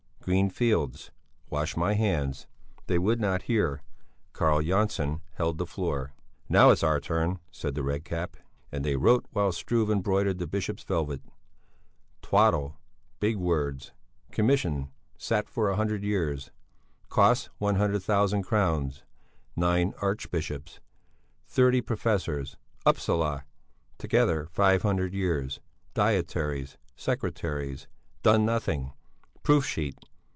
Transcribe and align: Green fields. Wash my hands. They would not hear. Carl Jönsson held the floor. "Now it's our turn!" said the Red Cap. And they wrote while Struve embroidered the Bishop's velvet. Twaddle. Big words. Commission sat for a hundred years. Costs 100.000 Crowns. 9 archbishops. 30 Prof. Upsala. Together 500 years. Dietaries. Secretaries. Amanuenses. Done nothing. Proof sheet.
Green 0.23 0.51
fields. 0.51 1.09
Wash 1.49 1.75
my 1.75 1.95
hands. 1.95 2.45
They 2.85 2.99
would 2.99 3.19
not 3.19 3.41
hear. 3.49 3.81
Carl 4.33 4.61
Jönsson 4.61 5.21
held 5.33 5.57
the 5.57 5.65
floor. 5.65 6.13
"Now 6.47 6.69
it's 6.69 6.83
our 6.83 6.99
turn!" 6.99 7.39
said 7.49 7.73
the 7.73 7.81
Red 7.81 8.05
Cap. 8.05 8.37
And 8.71 8.85
they 8.85 8.95
wrote 8.95 9.25
while 9.31 9.51
Struve 9.51 9.89
embroidered 9.89 10.37
the 10.37 10.45
Bishop's 10.45 10.83
velvet. 10.83 11.23
Twaddle. 12.21 12.77
Big 13.19 13.37
words. 13.37 13.93
Commission 14.31 14.91
sat 15.17 15.49
for 15.49 15.71
a 15.71 15.75
hundred 15.75 16.03
years. 16.03 16.51
Costs 17.09 17.49
100.000 17.59 18.43
Crowns. 18.43 19.03
9 19.55 19.93
archbishops. 20.03 20.79
30 21.47 21.81
Prof. 21.81 22.55
Upsala. 22.85 23.43
Together 23.97 24.45
500 24.51 25.15
years. 25.15 25.59
Dietaries. 25.95 26.77
Secretaries. 26.95 27.87
Amanuenses. 27.87 28.21
Done 28.21 28.45
nothing. 28.45 28.93
Proof 29.41 29.65
sheet. 29.65 29.97